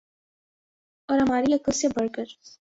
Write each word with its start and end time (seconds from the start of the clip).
اور 1.09 1.19
ہماری 1.19 1.53
عقل 1.53 1.71
سے 1.71 1.87
بڑھ 1.95 2.09
کر 2.13 2.25